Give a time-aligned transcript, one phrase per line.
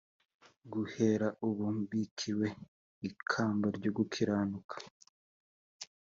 [0.71, 2.47] guhera ubu mbikiwe
[3.09, 4.75] ikamba ryo gukiranuka